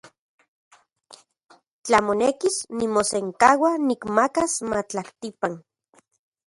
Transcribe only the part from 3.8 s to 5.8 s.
nikmakas matlaktipan.